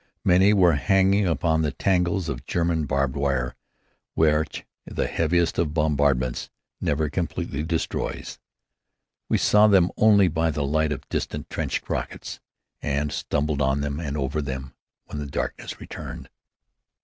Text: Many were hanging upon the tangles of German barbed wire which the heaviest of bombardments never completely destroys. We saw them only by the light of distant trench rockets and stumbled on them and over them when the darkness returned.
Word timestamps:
Many 0.25 0.51
were 0.51 0.73
hanging 0.77 1.27
upon 1.27 1.61
the 1.61 1.71
tangles 1.71 2.27
of 2.27 2.47
German 2.47 2.87
barbed 2.87 3.15
wire 3.15 3.55
which 4.15 4.65
the 4.83 5.05
heaviest 5.05 5.59
of 5.59 5.75
bombardments 5.75 6.49
never 6.81 7.07
completely 7.07 7.61
destroys. 7.61 8.39
We 9.29 9.37
saw 9.37 9.67
them 9.67 9.91
only 9.97 10.27
by 10.27 10.49
the 10.49 10.65
light 10.65 10.91
of 10.91 11.07
distant 11.09 11.51
trench 11.51 11.83
rockets 11.87 12.39
and 12.81 13.11
stumbled 13.11 13.61
on 13.61 13.81
them 13.81 13.99
and 13.99 14.17
over 14.17 14.41
them 14.41 14.73
when 15.05 15.19
the 15.19 15.27
darkness 15.27 15.79
returned. 15.79 16.31